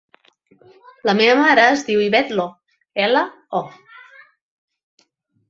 La 1.09 1.13
meva 1.19 1.35
mare 1.41 1.65
es 1.73 1.83
diu 1.89 2.01
Ivet 2.05 2.33
Lo: 2.39 2.47
ela, 3.05 3.23
o. 3.61 3.63